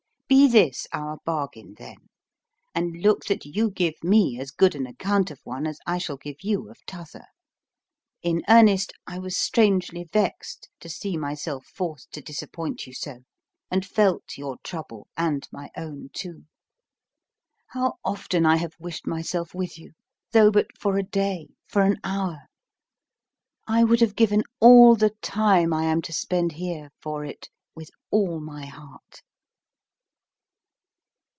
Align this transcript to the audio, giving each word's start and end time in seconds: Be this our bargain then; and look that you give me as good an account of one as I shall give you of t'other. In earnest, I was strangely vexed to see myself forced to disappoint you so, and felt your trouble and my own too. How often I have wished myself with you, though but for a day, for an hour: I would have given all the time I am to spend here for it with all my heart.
Be 0.27 0.47
this 0.47 0.87
our 0.93 1.17
bargain 1.25 1.75
then; 1.77 2.07
and 2.73 2.95
look 3.01 3.25
that 3.25 3.45
you 3.45 3.69
give 3.69 3.95
me 4.01 4.39
as 4.39 4.49
good 4.51 4.75
an 4.75 4.87
account 4.87 5.29
of 5.29 5.41
one 5.43 5.67
as 5.67 5.77
I 5.85 5.97
shall 5.97 6.15
give 6.15 6.37
you 6.41 6.69
of 6.69 6.77
t'other. 6.85 7.25
In 8.21 8.41
earnest, 8.47 8.93
I 9.05 9.19
was 9.19 9.35
strangely 9.35 10.05
vexed 10.05 10.69
to 10.79 10.87
see 10.87 11.17
myself 11.17 11.65
forced 11.65 12.13
to 12.13 12.21
disappoint 12.21 12.87
you 12.87 12.93
so, 12.93 13.23
and 13.69 13.85
felt 13.85 14.37
your 14.37 14.57
trouble 14.63 15.07
and 15.17 15.45
my 15.51 15.69
own 15.75 16.09
too. 16.13 16.45
How 17.71 17.95
often 18.03 18.45
I 18.45 18.55
have 18.55 18.75
wished 18.79 19.05
myself 19.05 19.53
with 19.53 19.77
you, 19.77 19.91
though 20.31 20.49
but 20.49 20.77
for 20.79 20.97
a 20.97 21.03
day, 21.03 21.49
for 21.67 21.81
an 21.81 21.97
hour: 22.05 22.43
I 23.67 23.83
would 23.83 23.99
have 23.99 24.15
given 24.15 24.43
all 24.61 24.95
the 24.95 25.11
time 25.21 25.73
I 25.73 25.85
am 25.85 26.01
to 26.03 26.13
spend 26.13 26.53
here 26.53 26.89
for 27.01 27.25
it 27.25 27.49
with 27.75 27.89
all 28.11 28.39
my 28.39 28.65
heart. 28.65 29.23